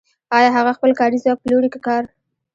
آیا 0.37 0.49
هغه 0.57 0.71
خپل 0.77 0.91
کاري 0.99 1.17
ځواک 1.23 1.37
پلوري 1.43 1.69
که 1.73 1.79
کار 1.87 2.03